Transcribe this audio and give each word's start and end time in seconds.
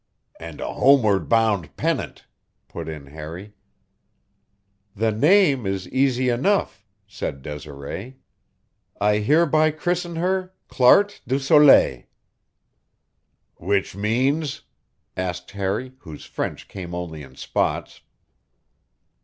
"And 0.39 0.59
a 0.59 0.73
homeward 0.73 1.29
bound 1.29 1.77
pennant," 1.77 2.25
put 2.67 2.89
in 2.89 3.05
Harry. 3.05 3.53
"The 4.95 5.11
name 5.11 5.67
is 5.67 5.87
easy 5.89 6.29
enough," 6.29 6.83
said 7.05 7.43
Desiree. 7.43 8.17
"I 8.99 9.19
hereby 9.19 9.69
christen 9.69 10.15
her 10.15 10.53
Clarte 10.67 11.21
du 11.27 11.37
Soleil." 11.37 12.05
"Which 13.57 13.95
means?" 13.95 14.63
asked 15.15 15.51
Harry, 15.51 15.91
whose 15.99 16.25
French 16.25 16.67
came 16.67 16.95
only 16.95 17.21
in 17.21 17.35
spots. 17.35 18.01